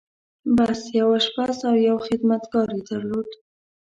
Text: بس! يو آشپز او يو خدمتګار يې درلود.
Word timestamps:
بس! 0.57 0.81
يو 0.97 1.07
آشپز 1.17 1.57
او 1.69 1.75
يو 1.87 1.97
خدمتګار 2.05 2.67
يې 2.75 2.81
درلود. 2.89 3.29